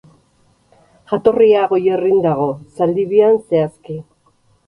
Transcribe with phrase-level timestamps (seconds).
[1.11, 2.47] Jatorria Goierrin dago,
[2.79, 4.01] Zaldibian zehazki.